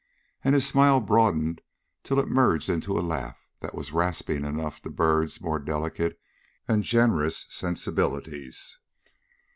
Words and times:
And 0.43 0.55
his 0.55 0.65
smile 0.67 0.99
broadened 0.99 1.61
till 2.01 2.17
it 2.17 2.27
merged 2.27 2.69
into 2.71 2.97
a 2.97 3.05
laugh 3.05 3.45
that 3.59 3.75
was 3.75 3.91
rasping 3.91 4.45
enough 4.45 4.81
to 4.81 4.89
Byrd's 4.89 5.41
more 5.41 5.59
delicate 5.59 6.19
and 6.67 6.81
generous 6.81 7.45
sensibilities. 7.51 8.79